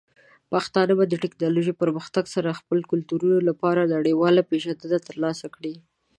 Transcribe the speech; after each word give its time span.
پښتانه 0.51 0.93
به 0.99 1.05
د 1.07 1.13
ټیکنالوجۍ 1.23 1.73
پرمختګ 1.81 2.23
سره 2.35 2.47
د 2.51 2.57
خپلو 2.59 2.83
کلتورونو 2.91 3.39
لپاره 3.49 3.91
نړیواله 3.95 4.47
پیژندنه 4.49 4.97
ترلاسه 5.07 5.47
کړي. 5.55 5.75